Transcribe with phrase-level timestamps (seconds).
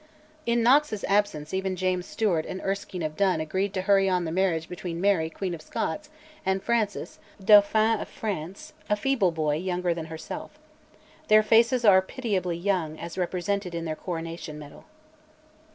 [0.47, 4.31] In Knox's absence even James Stewart and Erskine of Dun agreed to hurry on the
[4.31, 6.09] marriage between Mary, Queen of Scots,
[6.43, 10.57] and Francis, Dauphin of France, a feeble boy, younger than herself.
[11.27, 14.85] Their faces are pitiably young as represented in their coronation medal.